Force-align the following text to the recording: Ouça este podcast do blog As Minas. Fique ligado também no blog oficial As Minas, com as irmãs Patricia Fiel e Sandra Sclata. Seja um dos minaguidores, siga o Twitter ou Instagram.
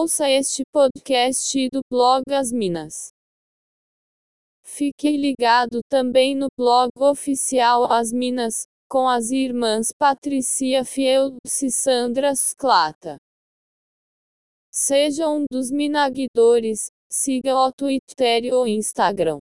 Ouça 0.00 0.30
este 0.30 0.62
podcast 0.72 1.68
do 1.70 1.80
blog 1.90 2.22
As 2.32 2.52
Minas. 2.52 3.08
Fique 4.62 5.16
ligado 5.16 5.80
também 5.90 6.36
no 6.36 6.46
blog 6.56 6.88
oficial 7.00 7.90
As 7.90 8.12
Minas, 8.12 8.62
com 8.88 9.08
as 9.08 9.32
irmãs 9.32 9.90
Patricia 9.98 10.84
Fiel 10.84 11.34
e 11.44 11.68
Sandra 11.68 12.30
Sclata. 12.30 13.16
Seja 14.70 15.28
um 15.28 15.44
dos 15.50 15.68
minaguidores, 15.68 16.92
siga 17.10 17.56
o 17.56 17.72
Twitter 17.72 18.54
ou 18.54 18.68
Instagram. 18.68 19.36